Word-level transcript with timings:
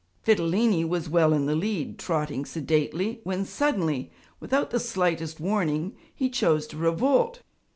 Fidilini 0.25 0.83
was 0.83 1.09
well 1.09 1.31
in 1.31 1.45
the 1.45 1.53
lead, 1.55 1.99
trotting 1.99 2.43
sedately, 2.43 3.19
when 3.23 3.45
suddenly, 3.45 4.11
without 4.39 4.71
the 4.71 4.79
slightest 4.79 5.39
warning, 5.39 5.95
he 6.15 6.27
chose 6.27 6.65
to 6.65 6.75
revolt. 6.75 7.43